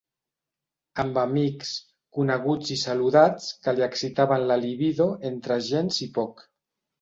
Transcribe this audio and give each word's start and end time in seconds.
Amb 1.01 1.17
amics, 1.23 1.73
coneguts 2.19 2.71
i 2.77 2.77
saludats 2.85 3.51
que 3.67 3.75
li 3.77 3.85
excitaven 3.89 4.47
la 4.53 4.59
libido 4.65 5.09
entre 5.31 5.61
gens 5.69 6.01
i 6.09 6.11
poc. 6.19 6.45